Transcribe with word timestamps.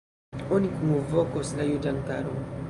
Oni 0.55 0.71
kunvokos 0.79 1.53
la 1.61 1.69
juĝantaron. 1.69 2.43